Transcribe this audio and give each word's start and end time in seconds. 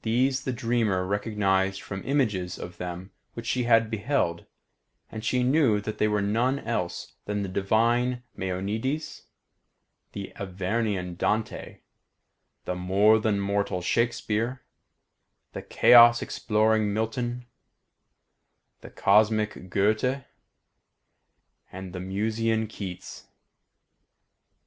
These 0.00 0.44
the 0.44 0.52
dreamer 0.54 1.04
recognised 1.04 1.82
from 1.82 2.02
images 2.06 2.58
of 2.58 2.78
them 2.78 3.10
which 3.34 3.44
she 3.44 3.64
had 3.64 3.90
beheld, 3.90 4.46
and 5.10 5.22
she 5.22 5.42
knew 5.42 5.78
that 5.82 5.98
they 5.98 6.08
were 6.08 6.22
none 6.22 6.58
else 6.60 7.16
than 7.26 7.42
the 7.42 7.50
divine 7.50 8.22
Maeonides, 8.34 9.26
the 10.12 10.32
Avernian 10.36 11.16
Dante, 11.16 11.80
the 12.64 12.74
more 12.74 13.18
than 13.18 13.40
mortal 13.40 13.82
Shakespeare, 13.82 14.62
the 15.52 15.60
chaos 15.60 16.22
exploring 16.22 16.94
Milton, 16.94 17.44
the 18.80 18.88
cosmic 18.88 19.68
Goethe, 19.68 20.24
and 21.70 21.92
the 21.92 22.00
Musaean 22.00 22.68
Keats. 22.70 23.26